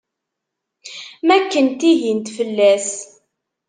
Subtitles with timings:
[1.25, 2.89] Mi akken tihint fell-as.